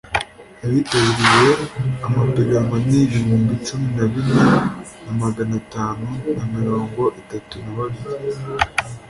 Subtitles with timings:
[0.65, 1.51] Abitabiriye
[2.07, 4.41] amapiganwa ni ibihumbi cumi na bine
[5.05, 8.31] na magana atanu na mirongo itatu na babiri